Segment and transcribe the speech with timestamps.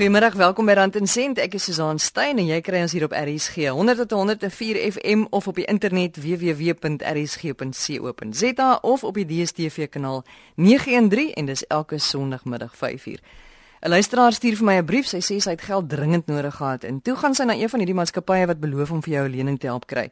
[0.00, 1.36] Goeiemôre, welkom by Rand en Sent.
[1.36, 5.60] Ek is Susan Stein en jy kry ons hier op RSG 100.104 FM of op
[5.60, 7.18] die internet www.rsg.co.za
[8.80, 10.24] of op die DStv kanaal
[10.56, 13.20] 913 en dis elke Sondagmiddag 5uur.
[13.20, 15.06] 'n Luisteraar stuur vir my 'n brief.
[15.06, 17.78] Sy sê sy het geld dringend nodig gehad en toe gaan sy na een van
[17.78, 20.10] hierdie maatskappye wat beloof om vir jou 'n lening te help kry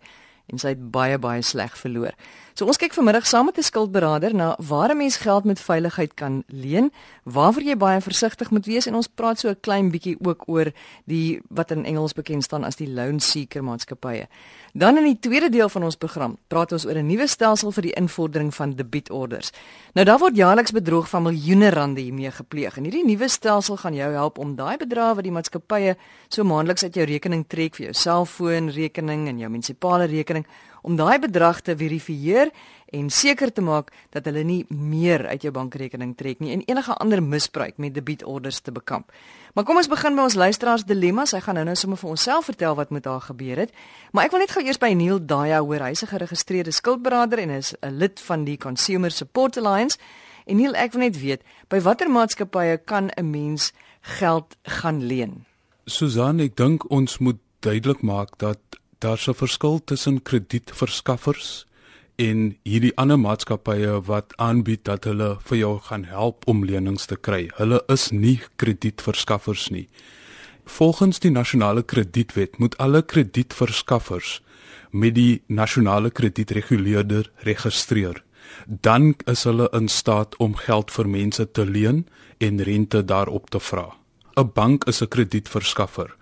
[0.52, 2.12] en sy het baie baie sleg verloor.
[2.58, 6.14] So ons kyk vanmiddag saam met 'n skuldberader na waar 'n mens geld met veiligheid
[6.14, 6.90] kan leen,
[7.22, 10.72] waarvoor jy baie versigtig moet wees en ons praat so 'n klein bietjie ook oor
[11.04, 14.26] die wat in Engels bekend staan as die loan seeker maatskappye.
[14.72, 17.82] Dan in die tweede deel van ons program praat ons oor 'n nuwe stelsel vir
[17.82, 19.52] die invordering van debietorders.
[19.94, 23.94] Nou daar word jaarliks bedrog van miljoene rande hiermee gepleeg en hierdie nuwe stelsel gaan
[23.94, 25.96] jou help om daai bedrae wat die maatskappye
[26.28, 30.44] so maandeliks uit jou rekening trek vir jou selfoonrekening en jou munisipale rekening
[30.82, 32.50] om daai bedrag te verifieer
[32.92, 36.94] en seker te maak dat hulle nie meer uit jou bankrekening trek nie en enige
[37.02, 39.12] ander misbruik met debietorders te bekamp.
[39.54, 41.26] Maar kom ons begin by ons luisteraars dilemma.
[41.26, 43.72] Sy gaan nou-nou sommer vir onsself vertel wat met haar gebeur het.
[44.12, 45.82] Maar ek wil net gou eers by Neil Daya hoor.
[45.88, 49.98] Hy's 'n geregistreerde skuldberader en is 'n lid van die Consumer Support Alliance.
[50.46, 55.44] En Neil, ek wil net weet, by watter maatskappye kan 'n mens geld gaan leen?
[55.84, 58.58] Susan, ek dink ons moet duidelik maak dat
[58.98, 61.66] daar's 'n verskil tussen kredietverskaffers
[62.16, 67.16] en hierdie ander maatskappye wat aanbied dat hulle vir jou gaan help om lenings te
[67.16, 67.50] kry.
[67.56, 69.88] Hulle is nie kredietverskaffers nie.
[70.64, 74.40] Volgens die nasionale kredietwet moet alle kredietverskaffers
[74.90, 78.22] met die nasionale kredietreguleerder registreer.
[78.66, 82.06] Dan is hulle in staat om geld vir mense te leen
[82.38, 83.94] en rente daarop te vra.
[84.36, 86.17] 'n Bank is 'n kredietverskaffer.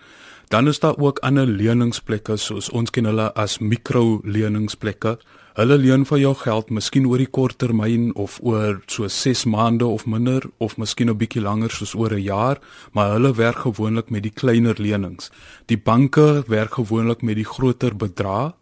[0.49, 5.17] Dan is daar ook ander leningsplekke soos ons ken hulle as mikroleningsplekke.
[5.59, 9.89] Hulle leen vir jou geld miskien oor die kort termyn of oor so 6 maande
[9.89, 12.61] of minder of miskien 'n bietjie langer soos oor 'n jaar,
[12.93, 15.31] maar hulle werk gewoonlik met die kleiner lenings.
[15.67, 18.55] Die banke werk gewoonlik met die groter bedrae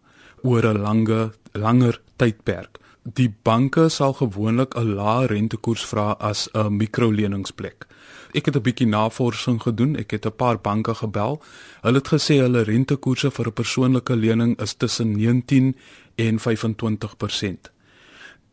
[0.42, 2.78] oor 'n lange langer tydperk.
[3.02, 7.86] Die banke sal gewoonlik 'n lae rentekoers vra as 'n mikroleningsplek.
[8.34, 9.96] Ek het 'n bietjie navorsing gedoen.
[9.96, 11.42] Ek het 'n paar banke gebel.
[11.82, 15.76] Hulle het gesê hulle rentekoerse vir 'n persoonlike lening is tussen 19
[16.16, 17.70] en 25%.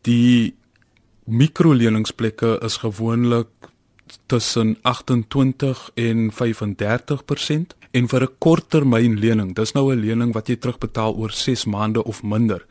[0.02, 0.56] Die
[1.26, 3.48] mikroleningsplekke is gewoonlik
[4.26, 10.56] tussen 28 en 35% en vir 'n korttermyn lening, dis nou 'n lening wat jy
[10.56, 12.66] terugbetaal oor 6 maande of minder,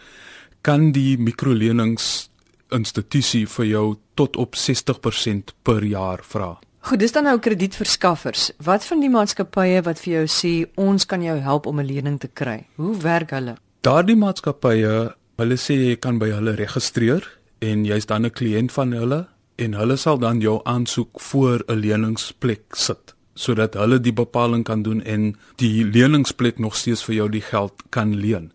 [0.60, 2.30] kan die mikrolenings
[2.68, 6.58] institusie vir jou tot op 60% per jaar vra.
[6.80, 8.50] Goed, dis dan nou kredietverskaffers.
[8.64, 12.18] Wat van die maatskappye wat vir jou sê ons kan jou help om 'n lening
[12.20, 12.66] te kry?
[12.76, 13.56] Hoe werk hulle?
[13.80, 17.28] Daardie maatskappye, hulle sê jy kan by hulle registreer
[17.60, 19.26] en jy's dan 'n kliënt van hulle
[19.58, 24.82] en hulle sal dan jou aansoek voor 'n leningsplek sit sodat hulle die bepaling kan
[24.82, 28.52] doen en die leningsplek nog steeds vir jou die geld kan leen.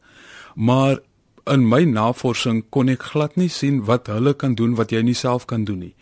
[0.56, 1.00] Maar
[1.46, 5.18] in my navorsing kon ek glad nie sien wat hulle kan doen wat jy nie
[5.18, 5.96] self kan doen nie.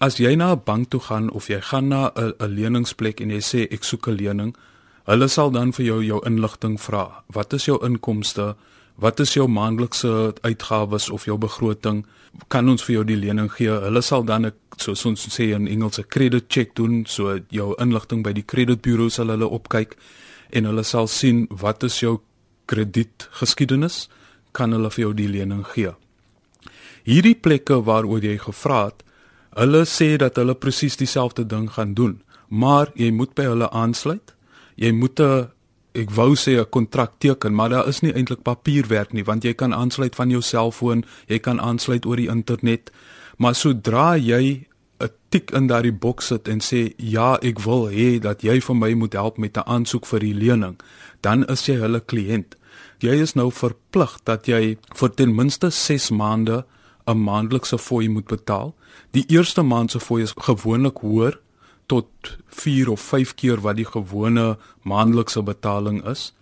[0.00, 3.30] As jy na 'n bank toe gaan of jy gaan na 'n 'n leningsplek en
[3.30, 4.56] jy sê ek soek 'n lening,
[5.06, 7.24] hulle sal dan vir jou jou inligting vra.
[7.26, 8.54] Wat is jou inkomste?
[8.94, 12.06] Wat is jou maandelikse uitgawes of jou begroting?
[12.48, 13.70] Kan ons vir jou die lening gee?
[13.70, 17.74] Hulle sal dan 'n soos ons sê in Engels 'n credit check doen, so jou
[17.78, 19.96] inligting by die kredietburo sal hulle opkyk
[20.50, 22.20] en hulle sal sien wat is jou
[22.66, 24.08] kredietgeskiedenis?
[24.52, 25.92] Kan hulle vir jou die lening gee?
[27.04, 29.02] Hierdie plekke waaroor jy gevra het,
[29.58, 34.34] Hulle sê dat hulle presies dieselfde ding gaan doen, maar jy moet by hulle aansluit.
[34.78, 35.48] Jy moet 'n
[35.94, 39.54] ek wou sê 'n kontrak teken, maar daar is nie eintlik papierwerk nie, want jy
[39.54, 42.90] kan aansluit van jou selfoon, jy kan aansluit oor die internet,
[43.38, 44.66] maar sodra jy
[45.00, 48.76] 'n tik in daardie boks sit en sê ja, ek wil hê dat jy vir
[48.76, 50.76] my moet help met 'n aansoek vir die lening,
[51.20, 52.54] dan is jy hulle kliënt.
[53.00, 56.64] Jy is nou verplig dat jy vir ten minste 6 maande
[57.08, 58.74] 'n maandelikse fooi moet betaal.
[59.10, 61.40] Die eerste maand se fooi is gewoonlik hoër
[61.86, 62.08] tot
[62.46, 66.34] 4 of 5 keer wat die gewone maandelikse betaling is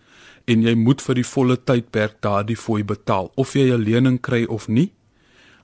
[0.44, 4.44] en jy moet vir die volle tydperk daardie fooi betaal of jy 'n lening kry
[4.44, 4.92] of nie.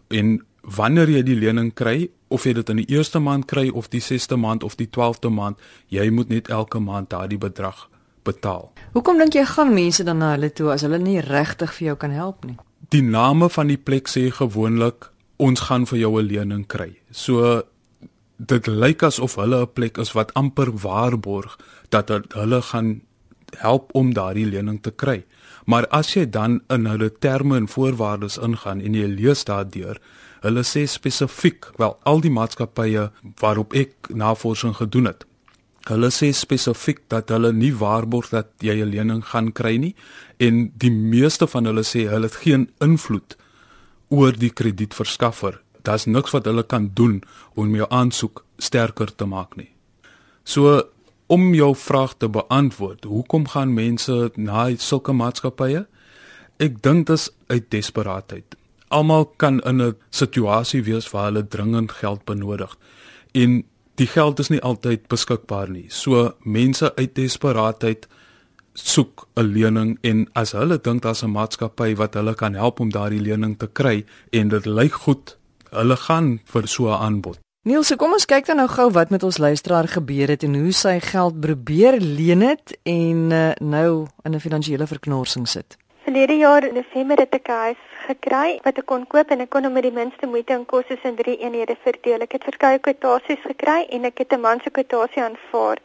[0.08, 3.90] En wanneer jy die lening kry, of jy dit in die eerste maand kry of
[3.92, 5.58] die 6ste maand of die 12de maand,
[5.88, 7.88] jy moet net elke maand daardie bedrag
[8.24, 8.70] betaal.
[8.94, 11.96] Hoekom dink jy gaan mense dan na hulle toe as hulle nie regtig vir jou
[11.96, 12.56] kan help nie?
[12.92, 15.08] Die name van die plek sê gewoonlik
[15.40, 16.90] ons gaan vir jou 'n lening kry.
[17.10, 17.62] So
[18.38, 21.56] dit lyk asof hulle 'n plek is wat amper waarborg
[21.88, 23.00] dat hulle gaan
[23.58, 25.24] help om daardie lening te kry.
[25.64, 30.00] Maar as jy dan in hulle terme en voorwaardes ingaan en jy lees daardeur,
[30.40, 33.10] hulle sê spesifiek, wel al die maatskappye
[33.40, 35.24] waarop ek navorsing gedoen het,
[35.90, 39.94] Hulle sê spesifiek dat hulle nie waarborg dat jy 'n lening gaan kry nie
[40.38, 43.36] en die meeste van hulle sê hulle het geen invloed
[44.08, 45.60] oor die kredietverskaffer.
[45.82, 47.22] Daar's niks wat hulle kan doen
[47.54, 49.70] om jou aansoek sterker te maak nie.
[50.44, 50.82] So
[51.26, 55.86] om jou vraag te beantwoord, hoekom gaan mense na sulke maatskappye?
[56.58, 58.54] Ek dink dit is uit desperaatheid.
[58.88, 62.76] Almal kan in 'n situasie wees waar hulle dringend geld benodig
[63.32, 63.64] en
[64.00, 65.86] die geld is nie altyd beskikbaar nie.
[65.88, 68.08] So mense uit desperaatheid
[68.74, 72.90] soek 'n lening en as hulle dink daar's 'n maatskappy wat hulle kan help om
[72.90, 75.36] daardie lening te kry en dit lyk goed,
[75.70, 77.38] hulle gaan vir so 'n aanbod.
[77.64, 80.54] Niels, so kom ons kyk dan nou gou wat met ons luisteraar gebeur het en
[80.54, 85.76] hoe sy geld probeer leen het en uh, nou in 'n finansiële verknorsing sit.
[86.04, 89.50] Verlede jaar in Desember het ek 'n huis gekry wat ek kon koop en ek
[89.50, 92.24] kon hom met die minste moeite en kostes in 3 eenhede verdeel.
[92.26, 95.78] Ek het verskeie kwotasies gekry en ek het 'n man se kwotasie aanvaar.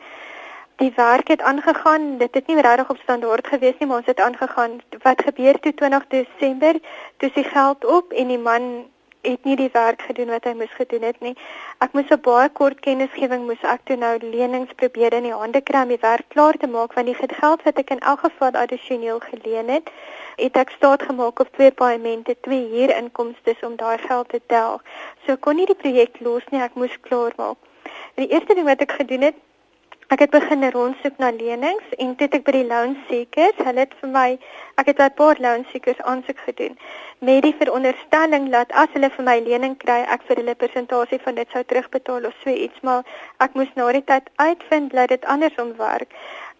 [0.77, 2.17] Die werk het aangegaan.
[2.17, 4.81] Dit het nie regtig op standaard gewees nie, maar ons het aangegaan.
[5.03, 6.73] Wat gebeur toe 20 Desember?
[7.17, 8.85] Toe is die geld op en die man
[9.21, 11.33] het nie die werk gedoen wat hy moes gedoen het nie.
[11.79, 15.61] Ek moes 'n baie kort kennisgewing moes ek toe nou lenings probeer in die hande
[15.61, 18.51] kry om die werk klaar te maak want die geld wat ek in elk geval
[18.51, 19.89] addisioneel geleen het,
[20.35, 24.81] het ek staat gemaak op twee paemente, twee huurinkomste om daai geld te tel.
[25.25, 27.57] So kon nie die projek los nie, ek moes klaar maak.
[28.15, 29.35] Die eerste ding wat ek gedoen het,
[30.07, 33.95] Ek het begin rondsoek na lenings en toe ek by die loan seekers, hulle het
[33.99, 34.29] vir my,
[34.79, 36.77] ek het by 'n paar loan seekers aansoek gedoen
[37.19, 41.35] met die veronderstelling dat as hulle vir my lening kry, ek vir hulle persentasie van
[41.35, 43.03] dit sou terugbetaal of so iets, maar
[43.39, 46.13] ek moes na die tyd uitvind dat dit andersom werk.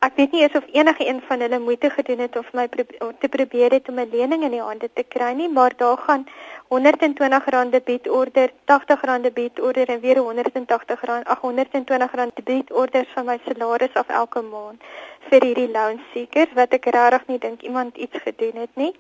[0.06, 3.12] Ek weet nie eens of enige een van hulle moeite gedoen het of my pro
[3.20, 6.28] te probeer het om 'n lening in die hande te kry nie, maar daar gaan
[6.70, 14.42] R120 debietorde, R80 debietorde en weer R180, ag R120 debietorders van my salaris af elke
[14.42, 14.82] maand
[15.30, 18.94] vir hierdie loan seekers wat ek regtig nie dink iemand iets gedoen het nie.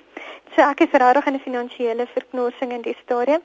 [0.56, 3.42] So ek is regtig in 'n finansiële verknorsing in die stadium.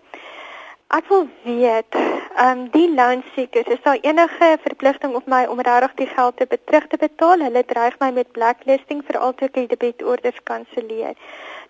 [0.87, 1.95] Ek wil weet,
[2.37, 6.37] ehm um, die loan seekers, is daar enige verpligting op my om regtig die geld
[6.37, 7.45] te terug te betaal?
[7.47, 11.15] Hulle dreig my met blacklisting vir altyd die debietorders kanselleer.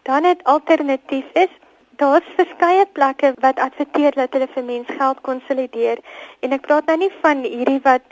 [0.03, 1.51] Dan het alternatief is
[1.97, 6.01] daar's verskeie plekke wat adverteer dat hulle vir mense geld konsolideer
[6.41, 8.03] en ek praat nou nie van hierdie wat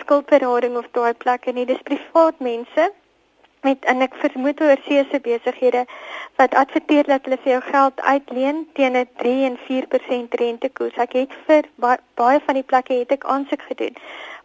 [0.00, 2.90] skuldberading of daai plekke nie, dis privaat mense
[3.64, 5.84] met en ek vermoed oor seëse besighede
[6.40, 11.00] wat adverteer dat hulle vir jou geld uitleen teen 'n 3 en 4% rentekoers.
[11.06, 11.68] Ek het vir
[12.14, 13.96] baie van die plekke het ek aansoek gedoen.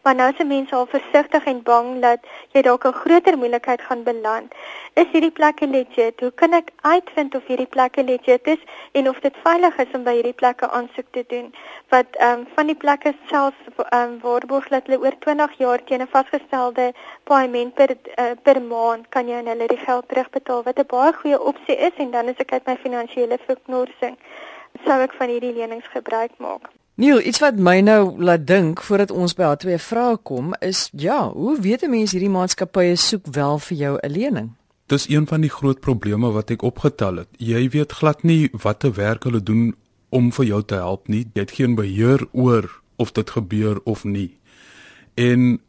[0.02, 2.20] Maar nou se mense al versigtig en bang dat
[2.52, 4.54] jy dalk 'n groter moeilikheid gaan beland.
[4.94, 6.20] Is hierdie plekke legit?
[6.20, 8.62] Hoe kan ek uitvind of hierdie plekke legit is
[8.92, 11.54] en of dit veilig is om by hierdie plekke aansoek te doen?
[11.90, 15.84] Wat ehm um, van die plekke self ehm um, waarborg dat hulle oor 20 jaar
[15.84, 16.94] teen 'n vasgestelde
[17.24, 21.14] paaiement per uh, per maand kan jy aan hulle die geld terugbetaal wat 'n baie
[21.14, 24.18] goeie opsie is en dan is ek uit my finansiële verknorsing
[24.86, 26.79] sou ek van hierdie lenings gebruik maak.
[27.00, 30.90] Neil, iets wat my nou laat dink voordat ons by daardie twee vrae kom is
[30.92, 34.50] ja, hoe weet 'n mens hierdie maatskappye soek wel vir jou 'n lening?
[34.88, 37.28] Dis een van die groot probleme wat ek opgetel het.
[37.38, 39.76] Jy weet glad nie watter werk hulle doen
[40.10, 41.26] om vir jou te help nie.
[41.34, 44.38] Jy het geen beheer oor of dit gebeur of nie.
[45.14, 45.62] En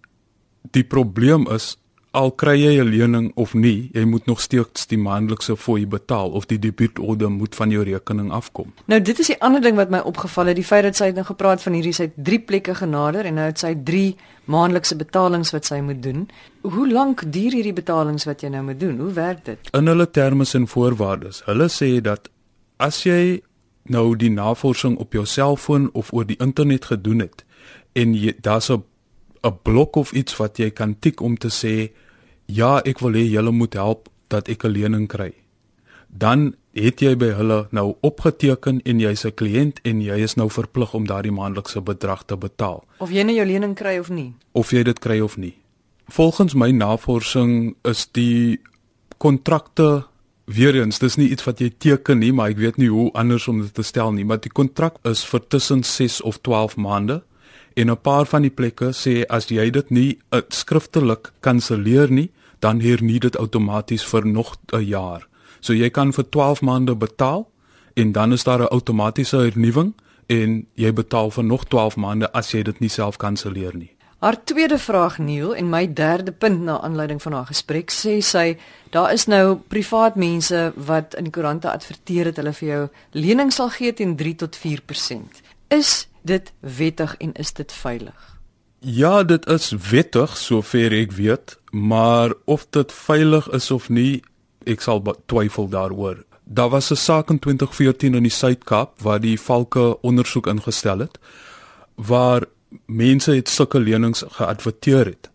[0.71, 1.77] die probleem is
[2.11, 6.31] al kry jy 'n lening of nie, jy moet nog steeds die maandelikse fooi betaal
[6.31, 8.73] of die debietorde moet van jou rekening afkom.
[8.87, 11.25] Nou dit is die ander ding wat my opgeval het, die feit dat sy nou
[11.25, 15.67] gepraat van hierdie sy drie plekke genader en nou het sy drie maandelikse betalings wat
[15.67, 16.29] sy moet doen.
[16.63, 18.99] Hoe lank duur hierdie betalings wat jy nou moet doen?
[18.99, 19.59] Hoe werk dit?
[19.73, 21.43] In hulle terme en voorwaardes.
[21.47, 22.29] Hulle sê dat
[22.77, 23.43] as jy
[23.83, 27.45] nou die navorsing op jou selfoon of oor die internet gedoen het
[27.93, 28.83] en daar's 'n
[29.45, 31.91] 'n blok of iets wat jy kan tik om te sê
[32.47, 35.33] ja, ek wil hê julle moet help dat ek 'n lening kry.
[36.09, 40.49] Dan het jy by hulle nou opgeteken en jy's 'n kliënt en jy is nou
[40.51, 42.85] verplig om daardie maandelikse bedrag te betaal.
[42.99, 44.35] Of jy nou jou lening kry of nie.
[44.53, 45.57] Of jy dit kry of nie.
[46.09, 48.61] Volgens my navorsing is die
[49.19, 50.05] kontrakte
[50.47, 53.49] weer eens dis nie iets wat jy teken nie, maar ek weet nie hoe anders
[53.49, 57.23] om dit te stel nie, maar die kontrak is vir tussen 6 of 12 maande
[57.81, 62.31] en 'n paar van die plekke sê as jy dit nie uh, skriftelik kanselleer nie,
[62.59, 65.29] dan hernie dit outomaties vir nog 'n jaar.
[65.61, 67.49] So jy kan vir 12 maande betaal
[67.95, 69.95] en dan is daar 'n outomatiese hernuwing
[70.27, 73.91] en jy betaal vir nog 12 maande as jy dit nie self kanselleer nie.
[74.19, 78.59] Haar tweede vraag Neil en my derde punt na aanleiding van haar gesprek sê sy
[78.91, 83.53] daar is nou privaat mense wat in die koerante adverteer dat hulle vir jou lening
[83.53, 85.41] sal gee teen 3 tot 4%.
[85.69, 88.39] Is dit wettig en is dit veilig?
[88.79, 94.23] Ja, dit is wettig sover ek weet, maar of dit veilig is of nie,
[94.65, 96.25] ek sal twyfel daaroor.
[96.45, 101.19] Daar was 'n saak in 2014 in die Suid-Kaap waar die valke ondersoek ingestel het
[101.95, 102.45] waar
[102.87, 105.31] mense het sulke lenings geadverteer het.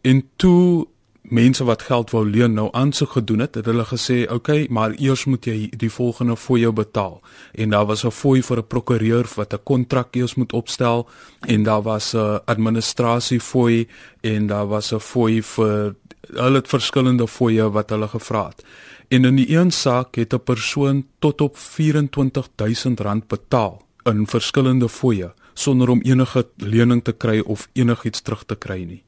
[0.00, 0.86] En toe
[1.30, 4.94] mense wat geld wou leen nou aansoek gedoen het, het hulle gesê, "Oké, okay, maar
[4.98, 7.22] eers moet jy die volgende fooi betaal."
[7.52, 11.08] En daar was 'n fooi vir 'n prokureur wat 'n kontrak eers moet opstel
[11.40, 13.88] en daar was 'n administrasie fooi
[14.20, 15.94] en daar was 'n fooi vir
[16.32, 18.64] hulle het verskillende fooie wat hulle gevra het.
[19.08, 25.32] En in die een saak het 'n persoon tot op R24000 betaal in verskillende fooie
[25.54, 29.02] sonder om enige lening te kry of enigiets terug te kry nie.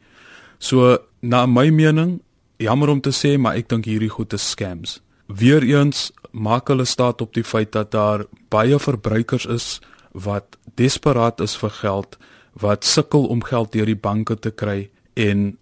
[0.58, 2.20] So na my mening,
[2.58, 4.98] jammer om te sê, maar ek dink hierdie goed is scams.
[5.30, 9.80] Weereens maak hulle staat op die feit dat daar baie verbruikers is
[10.12, 12.18] wat desperaat is vir geld,
[12.58, 15.52] wat sukkel om geld deur die banke te kry en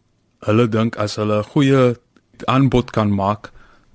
[0.49, 1.97] hulle dink as hulle 'n goeie
[2.47, 3.53] aanbod kan maak,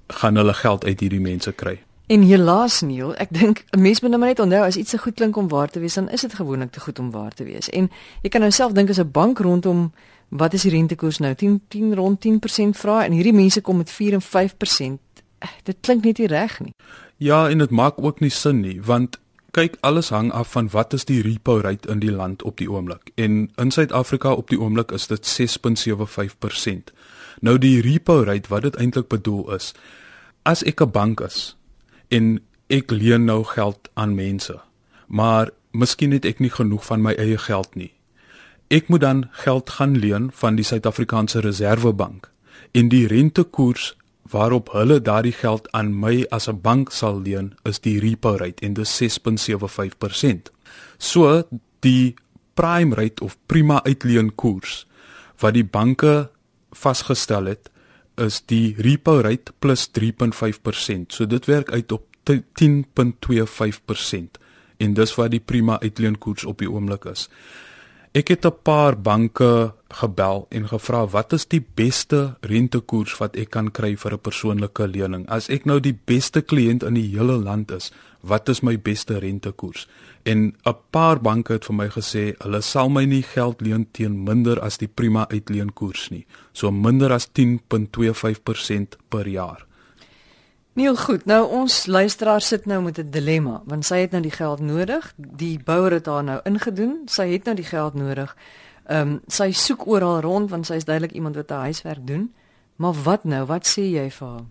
[0.07, 1.81] gaan hulle geld uit hierdie mense kry.
[2.07, 5.15] En helaas Neil, ek dink 'n mens moet nou net onthou as iets se goed
[5.15, 7.69] klink om waar te wees, dan is dit gewoonlik te goed om waar te wees.
[7.69, 7.89] En
[8.21, 9.91] jy kan nou self dink as 'n bank rondom
[10.29, 11.33] wat is die rentekoers nou?
[11.35, 14.99] 10 10 rond 10% vra en hierdie mense kom met 4 en 5%.
[15.37, 16.73] Eh, dit klink net nie reg nie.
[17.17, 19.19] Ja, en dit maak ook nie sin nie, want
[19.55, 22.67] kyk, alles hang af van wat is die repo rate in die land op die
[22.71, 23.11] oomblik.
[23.15, 26.91] En in Suid-Afrika op die oomblik is dit 6.75%.
[27.39, 29.73] Nou die repo rate wat dit eintlik bedoel is,
[30.43, 31.55] as ek 'n bank is
[32.07, 34.59] en ek leen nou geld aan mense,
[35.07, 37.94] maar miskien het ek nie genoeg van my eie geld nie
[38.67, 42.31] Ek moet dan geld gaan leen van die Suid-Afrikaanse Reserwebank
[42.71, 43.93] en die rentekoers
[44.31, 48.65] waarop hulle daardie geld aan my as 'n bank sal leen is die repo rate
[48.65, 50.51] en dit is 6.75%.
[50.97, 51.43] So
[51.79, 52.15] die
[52.53, 54.87] prime rate of prima uitleenkoers
[55.39, 56.29] wat die banke
[56.71, 57.69] vasgestel het
[58.17, 61.11] is die repo rate plus 3.5%.
[61.13, 62.31] So dit werk uit op 10.25%
[64.77, 67.29] en dis wat die prima uitleenkoers op die oomblik is.
[68.15, 73.49] Ek het 'n paar banke gebel en gevra wat is die beste rentekoers wat ek
[73.49, 75.27] kan kry vir 'n persoonlike lening?
[75.27, 77.91] As ek nou die beste kliënt in die hele land is,
[78.21, 79.87] wat is my beste rentekoers?
[80.23, 84.23] En 'n paar banke het vir my gesê hulle sal my nie geld leen teen
[84.23, 89.65] minder as die prima uitleenkoers nie, so minder as 10.25% per jaar.
[90.75, 94.31] Neil goed, nou ons luisteraar sit nou met 'n dilemma want sy het nou die
[94.31, 95.13] geld nodig.
[95.17, 97.01] Die bouer het haar nou ingedoen.
[97.05, 98.35] Sy het nou die geld nodig.
[98.85, 102.33] Ehm um, sy soek oral rond want sy is duidelik iemand wat huiswerk doen.
[102.75, 103.45] Maar wat nou?
[103.45, 104.45] Wat sê jy vir haar?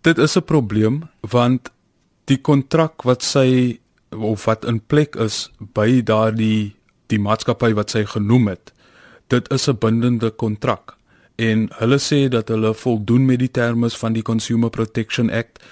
[0.00, 1.70] Dit is 'n probleem want
[2.24, 6.76] die kontrak wat sy of wat in plek is by daardie
[7.06, 8.72] die maatskappy wat sy genoem het,
[9.28, 10.96] dit is 'n bindende kontrak
[11.36, 15.62] en hulle sê dat hulle voldoen met die terme van die Consumer Protection Act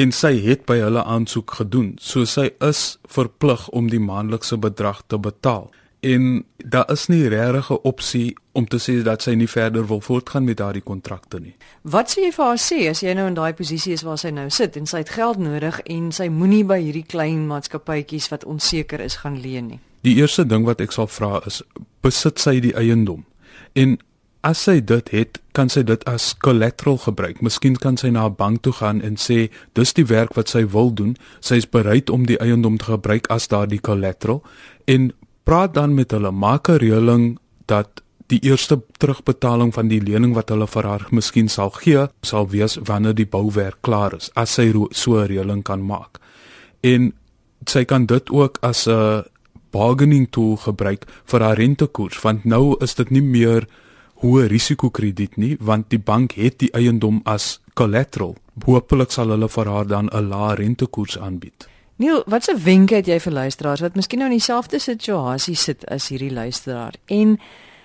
[0.00, 1.94] en sy het by hulle aansoek gedoen.
[2.00, 5.68] So sy is verplig om die maandelikse bedrag te betaal.
[6.00, 10.00] En daar is nie regtig 'n opsie om te sê dat sy nie verder wil
[10.00, 11.54] voortgaan met daardie kontrakte nie.
[11.82, 14.30] Wat sê jy vir haar sê as jy nou in daai posisie is waar sy
[14.30, 18.44] nou sit en sy het geld nodig en sy moenie by hierdie klein maatskappytjies wat
[18.44, 19.80] onseker is gaan leen nie?
[20.00, 21.62] Die eerste ding wat ek sal vra is
[22.00, 23.24] besit sy die eiendom?
[23.72, 23.98] En
[24.40, 27.42] As sy dit het, kan sy dit as collateral gebruik.
[27.44, 30.64] Miskien kan sy na 'n bank toe gaan en sê, "Dis die werk wat sy
[30.64, 31.16] wil doen.
[31.40, 34.42] Sy is bereid om die eiendom te gebruik as daardie collateral."
[34.86, 35.12] En
[35.44, 40.48] praat dan met hulle, maak 'n reëling dat die eerste terugbetaling van die lening wat
[40.48, 44.72] hulle vir haar miskien sal gee, sal wees wanneer die bouwerk klaar is, as sy
[44.90, 46.18] so 'n reëling kan maak.
[46.82, 47.12] En
[47.66, 49.24] sy kan dit ook as 'n
[49.70, 53.66] bargaining tool gebruik vir haar rentekoers, want nou is dit nie meer
[54.20, 58.36] hoë risikokrediet nie want die bank het die eiendom as collateral.
[58.64, 61.68] Hoopelik sal hulle vir haar dan 'n lae rentekoers aanbied.
[61.96, 65.86] Neil, wat 'n wenke het jy vir luisteraars wat miskien nou in dieselfde situasie sit
[65.86, 67.38] as hierdie luisteraar en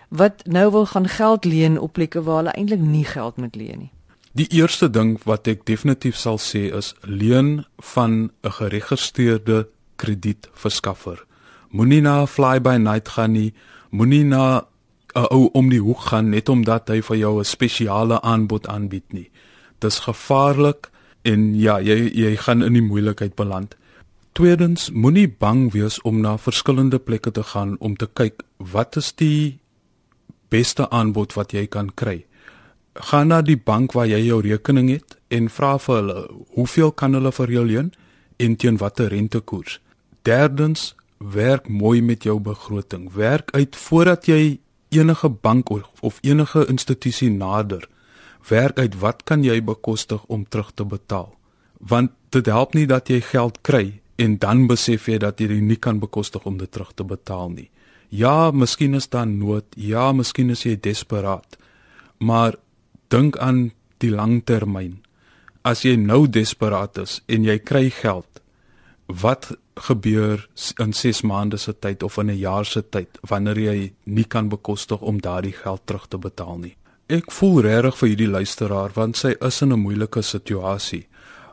[0.09, 3.79] wat nou wil gaan geld leen op plekke waar hulle eintlik nie geld moet leen
[3.79, 3.91] nie?
[4.31, 11.25] Die eerste ding wat ek definitief sal sê is leen van 'n geregistreerde kredietverskaffer.
[11.69, 13.53] Moenie na 'n fly by night gaan nie,
[13.91, 14.65] moenie na
[15.15, 19.13] 'n ou om die hoek gaan net omdat hy vir jou 'n spesiale aanbod aanbied
[19.13, 19.29] nie.
[19.79, 20.89] Dis gevaarlik
[21.21, 23.75] en ja, jy jy gaan in die moeilikheid beland.
[24.33, 29.13] Tweedens, moenie bang wees om na verskillende plekke te gaan om te kyk wat is
[29.15, 29.59] die
[30.49, 32.25] beste aanbod wat jy kan kry.
[32.93, 37.13] Gaan na die bank waar jy jou rekening het en vra vir hulle hoeveel kan
[37.13, 37.93] hulle vir jou leen
[38.37, 39.79] en teen watter rentekoers.
[40.23, 43.13] Derdens, werk mooi met jou begroting.
[43.13, 44.59] Werk uit voordat jy
[44.97, 47.87] enige bank of, of enige institusie nader,
[48.49, 51.31] werk uit wat kan jy bekostig om terug te betaal?
[51.79, 55.63] Want dit help nie dat jy geld kry en dan besef jy dat jy dit
[55.63, 57.69] nie kan bekostig om dit terug te betaal nie.
[58.09, 59.65] Ja, miskien is daar nood.
[59.75, 61.57] Ja, miskien is jy desperaat.
[62.19, 62.55] Maar
[63.11, 65.01] dink aan die langtermyn.
[65.65, 68.29] As jy nou desperaat is en jy kry geld,
[69.05, 70.47] wat gebeur
[70.77, 74.49] in 6 maande se tyd of in 'n jaar se tyd wanneer jy nie kan
[74.49, 76.75] bekostig om daardie geld terug te betaal nie?
[77.07, 81.07] Ek voel regtig vir hierdie luisteraar want sy is in 'n moeilike situasie.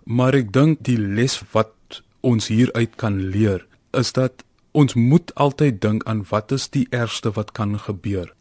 [0.05, 5.81] Maar ek dink die les wat ons hieruit kan leer is dat ons moet altyd
[5.81, 8.33] dink aan wat is die ergste wat kan gebeur.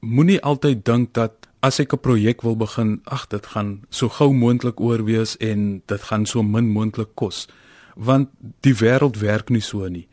[0.00, 4.32] Moenie altyd dink dat as ek 'n projek wil begin, ag dit gaan so gou
[4.32, 7.46] moontlik oorwees en dit gaan so min moontlik kos
[7.94, 10.08] want die wêreld werk nie so nie.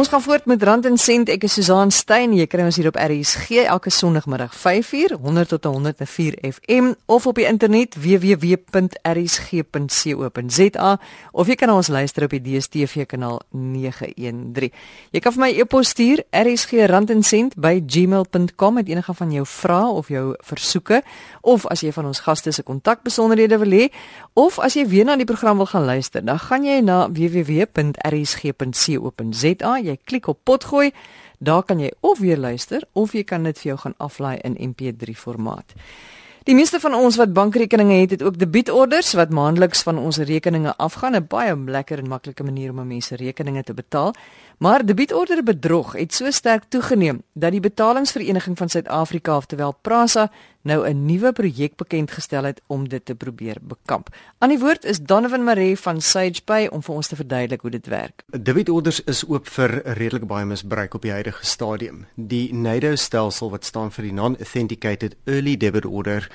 [0.00, 1.28] Ons gaan voort met Rand en Sent.
[1.28, 2.32] Ek is Susan Stein.
[2.32, 7.36] Jy kry ons hier op RSG elke Sondagmiddag 5uur 100 tot 104 FM of op
[7.36, 10.88] die internet www.rsg.co.za
[11.36, 14.72] of jy kan ons luister op die DStv kanaal 913.
[15.12, 21.04] Jy kan vir my e-pos stuur rsg@randencent@gmail.com met enige van jou vrae of jou versoeke
[21.44, 23.92] of as jy van ons gaste se kontakbesonderhede wil hê
[24.32, 27.90] of as jy weer na die program wil gaan luister, dan gaan jy na www.rsg.co.za
[29.90, 30.90] jy klik op potgooi,
[31.38, 34.56] daar kan jy of weer luister of jy kan dit vir jou gaan aflaai in
[34.70, 35.76] MP3 formaat.
[36.48, 40.72] Die meeste van ons wat bankrekeninge het, het ook debietorders wat maandeliks van ons rekeninge
[40.76, 44.14] afgaan, 'n baie lekker en maklike manier om mense rekeninge te betaal.
[44.58, 50.30] Maar debietorder bedrog het so sterk toegeneem dat die Betalingsvereniging van Suid-Afrika, oftewel PRASA,
[50.62, 54.08] nou 'n nuwe projek bekend gestel het om dit te probeer bekamp.
[54.38, 57.86] Aan die woord is Donovan Maree van SagePay om vir ons te verduidelik hoe dit
[57.86, 58.22] werk.
[58.26, 62.06] Debitorders is oop vir redelik baie misbruik op die huidige stadium.
[62.14, 66.30] Die NADO stelsel wat staan vir die Non-Authenticated Early Debit Order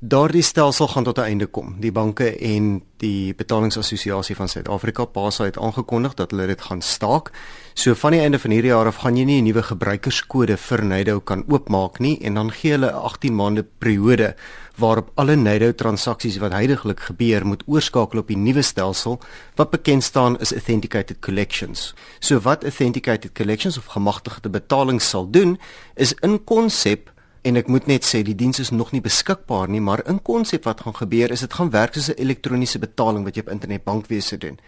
[0.00, 1.76] Daardie stelsel gaan tot 'n einde kom.
[1.80, 7.30] Die banke en die Betalingsassosiasie van Suid-Afrika, PASA, het aangekondig dat hulle dit gaan staak.
[7.74, 10.84] So van die einde van hierdie jaar af gaan jy nie 'n nuwe gebruikerskode vir
[10.84, 14.36] Nado kan oopmaak nie en dan gee hulle 'n 18 maande periode
[14.76, 19.18] waarop alle Nado transaksies wat heidaglik gebeur moet oorskakel op die nuwe stelsel
[19.56, 21.94] wat bekend staan as Authenticated Collections.
[22.20, 25.58] So wat Authenticated Collections of gemagtigde betalings sal doen
[25.94, 27.10] is in konsep
[27.42, 30.64] en ek moet net sê die diens is nog nie beskikbaar nie, maar in konsep
[30.64, 34.38] wat gaan gebeur is dit gaan werk soos 'n elektroniese betaling wat jy op internetbankwese
[34.38, 34.58] doen.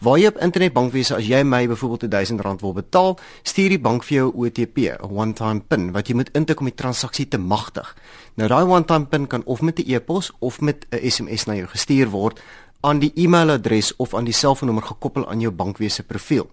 [0.00, 4.16] Waar jy op internetbankwese as jy my byvoorbeeld R1000 wil betaal, stuur die bank vir
[4.16, 7.96] jou 'n OTP, 'n one-time PIN wat jy moet intik om die transaksie te magtig.
[8.34, 11.66] Nou daai one-time PIN kan of met 'n e-pos of met 'n SMS na jou
[11.66, 12.40] gestuur word
[12.80, 16.50] aan die e-mailadres of aan die selfoonnommer gekoppel aan jou bankwese profiel.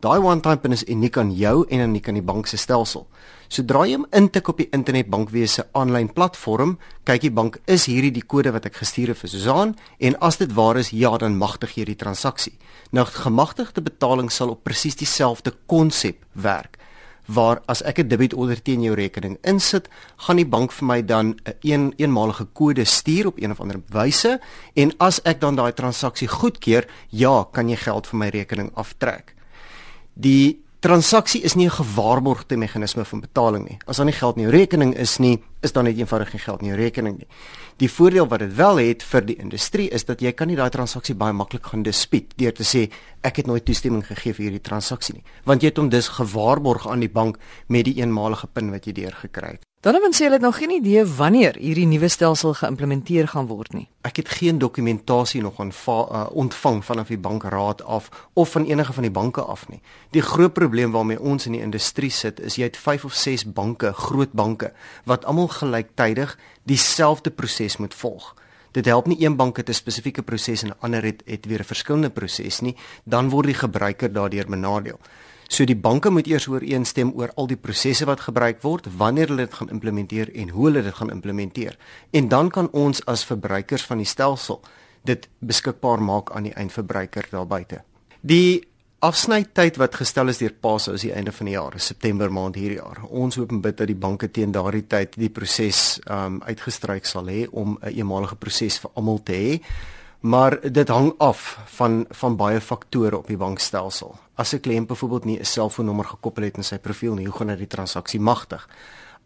[0.00, 3.06] Daai one-time PIN is uniek aan jou en aan die bank se stelsel.
[3.48, 8.24] Sodra jy hom intik op die internetbankwese aanlyn platform, kyk die bank is hierdie die
[8.26, 11.76] kode wat ek gestuur het vir Susan en as dit waar is, ja, dan magtig
[11.76, 12.56] jy die transaksie.
[12.90, 16.76] Nou gemagtigde betaling sal op presies dieselfde konsep werk
[17.26, 21.34] waar as ek 'n debietorder teen jou rekening insit, gaan die bank vir my dan
[21.44, 24.40] 'n een, eenmalige kode stuur op een of ander wyse
[24.74, 29.34] en as ek dan daai transaksie goedkeur, ja, kan jy geld van my rekening aftrek.
[30.14, 33.78] Die transaksie is nie 'n gewaarborgde meganisme van betaling nie.
[33.86, 36.60] As daar nie geld in jou rekening is nie, is daar net eenvoudig geen geld
[36.60, 37.28] in jou rekening nie.
[37.76, 40.70] Die voordeel wat dit wel het vir die industrie is dat jy kan nie daai
[40.70, 42.86] transaksie baie maklik gaan dispuut deur te sê
[43.26, 46.88] ek het nooit toestemming gegee vir hierdie transaksie nie, want jy het hom dus gewaarborg
[46.88, 49.66] aan die bank met die eenmalige pin wat jy deurgekry het.
[49.86, 53.84] Donovan sê hulle het nog geen idee wanneer hierdie nuwe stelsel geïmplementeer gaan word nie.
[54.02, 58.92] Ek het geen dokumentasie nog aan uh, ontvang vanaf die bankraad af of van enige
[58.92, 59.78] van die banke af nie.
[60.10, 63.52] Die groot probleem waarmee ons in die industrie sit is jy het 5 of 6
[63.52, 64.72] banke, groot banke
[65.04, 68.34] wat almal gelyktydig dieselfde proses moet volg.
[68.72, 71.60] Dit help nie een bank het 'n spesifieke proses en 'n ander het het weer
[71.60, 75.00] 'n verskillende proses nie, dan word die gebruiker daardeur benadeel.
[75.48, 79.46] So die banke moet eers ooreenstem oor al die prosesse wat gebruik word, wanneer hulle
[79.46, 81.76] dit gaan implementeer en hoe hulle dit gaan implementeer.
[82.10, 84.60] En dan kan ons as verbruikers van die stelsel
[85.06, 87.82] dit beskikbaar maak aan die eindverbruiker daar buite.
[88.20, 88.66] Die
[89.06, 92.80] afsnytyd wat gestel is deur PASA is die einde van die jaar, September maand hierdie
[92.80, 93.04] jaar.
[93.06, 97.30] Ons hoop en bid dat die banke teen daardie tyd die proses um uitgestryk sal
[97.30, 99.60] hê om 'n eenmalige proses vir almal te hê.
[100.20, 104.16] Maar dit hang af van van baie faktore op die bankstelsel.
[104.34, 107.48] As 'n kliënt byvoorbeeld nie 'n selfoonnommer gekoppel het in sy profiel nie, hoe gaan
[107.48, 108.68] hy die transaksie magtig?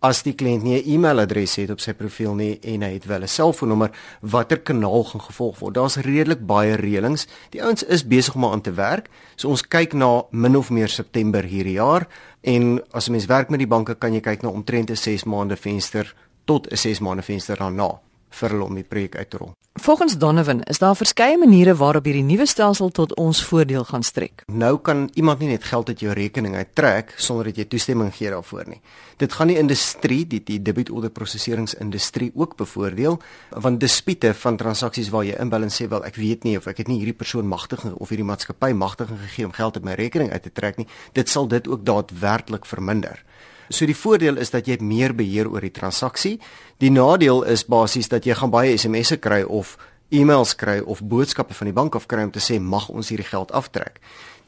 [0.01, 3.23] As die kliënt nie 'n e-mailadres het op sy profiel nie en hy het wel
[3.23, 5.75] 'n selfoonnommer, watter kanaal gaan gevolg word?
[5.75, 7.27] Daar's redelik baie reëlings.
[7.51, 9.09] Die ouens is besig om aan te werk.
[9.37, 12.09] So ons kyk na min of meer September hierdie jaar
[12.43, 15.25] en as 'n mens werk met die banke, kan jy kyk na omtrent 'n 6
[15.25, 19.41] maande venster tot 'n 6 maande venster daarna vir hulle om die projek uit te
[19.41, 19.55] rol.
[19.81, 24.43] Volgens Donovan is daar verskeie maniere waarop hierdie nuwe stelsel tot ons voordeel gaan strek.
[24.47, 28.33] Nou kan iemand nie net geld uit jou rekening uittrek sonder dat jy toestemming gee
[28.35, 28.81] daarvoor nie.
[29.23, 33.21] Dit gaan die industrie, die die debietorder proseseringsindustrie ook bevoordeel
[33.63, 36.83] want dispute van transaksies waar jy inbel en sê wel ek weet nie of ek
[36.83, 40.33] het nie hierdie persoon magtig of hierdie maatskappy magtig gegee om geld uit my rekening
[40.33, 43.23] uit te trek nie, dit sal dit ook daadwerklik verminder.
[43.71, 46.41] So die voordeel is dat jy meer beheer oor die transaksie.
[46.83, 49.77] Die nadeel is basies dat jy gaan baie SMS'e kry of
[50.11, 53.29] e-mails kry of boodskappe van die bank af kry om te sê mag ons hierdie
[53.29, 54.01] geld aftrek.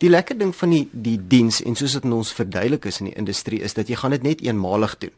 [0.02, 3.18] Die lekker ding van die die diens en soos dit ons verduidelik is in die
[3.18, 5.14] industrie is dat jy gaan dit net eenmalig doen.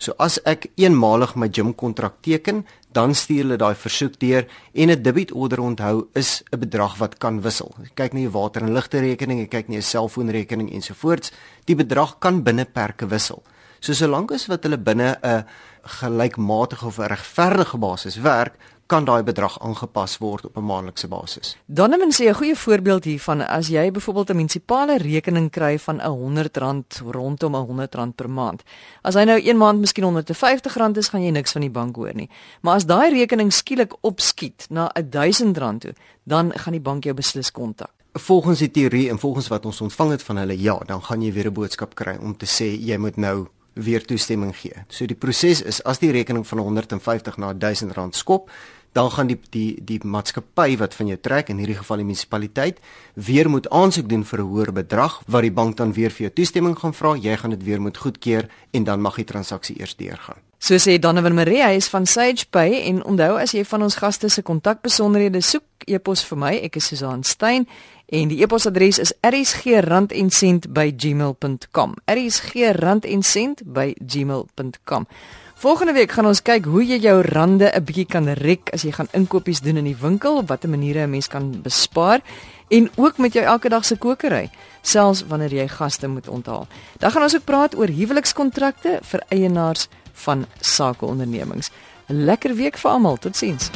[0.00, 4.90] So as ek eenmalig my gym kontrak teken, dan stuur hulle daai versoek deur en
[4.90, 7.74] 'n debietorder onthou is 'n bedrag wat kan wissel.
[7.82, 11.32] Jy kyk na jou water en ligte rekening, jy kyk na jou selfoonrekening ensovoorts,
[11.64, 13.42] die bedrag kan binne perke wissel.
[13.80, 15.44] So solank as wat hulle binne 'n
[15.84, 18.54] gelykmatige of regverdige basis werk,
[18.86, 21.56] kan daai bedrag aangepas word op 'n maandelikse basis.
[21.66, 26.00] Donovan sê 'n goeie voorbeeld hiervan as jy byvoorbeeld 'n munisipale rekening kry van 'n
[26.00, 28.62] R100 rondom 'n R100 per maand.
[29.02, 32.14] As hy nou een maand miskien R150 is, gaan jy niks van die bank hoor
[32.14, 32.30] nie.
[32.60, 37.50] Maar as daai rekening skielik opskiet na R1000 toe, dan gaan die bank jou beslis
[37.50, 37.90] kontak.
[38.12, 41.32] Volgens die teorie en volgens wat ons ontvang het van hulle, ja, dan gaan jy
[41.32, 44.84] weer 'n boodskap kry om te sê jy moet nou weer toestemming gee.
[44.88, 48.50] So die proses is as die rekening van 150 na 1000 rand skop,
[48.94, 52.78] dan gaan die die die maatskappy wat van jou trek in hierdie geval die munisipaliteit
[53.14, 56.32] weer moet aansoek doen vir 'n hoër bedrag wat die bank dan weer vir jou
[56.32, 57.16] toestemming gaan vra.
[57.16, 60.36] Jy gaan dit weer moet goedkeur en dan mag die transaksie eers deurgaan.
[60.58, 64.28] So sê Donovan Marie, hy is van SagePay en onthou as jy van ons gaste
[64.28, 67.66] se kontakbesonderhede soek, e-pos vir my, ek is Susan Stein
[68.08, 71.94] en die e-posadres is rsg@gmail.com.
[72.06, 75.06] rsg@gmail.com.
[75.54, 78.90] Volgende week gaan ons kyk hoe jy jou rande 'n bietjie kan rek as jy
[78.92, 82.20] gaan inkopies doen in die winkel, op watter maniere 'n mens kan bespaar
[82.68, 84.50] en ook met jou elke dag se kokery,
[84.82, 86.66] selfs wanneer jy gaste moet onthaal.
[86.98, 91.70] Dan gaan ons ook praat oor huwelikskontrakte vir eienaars van sakeondernemings.
[92.08, 93.16] 'n Lekker week vir almal.
[93.16, 93.70] Totsiens.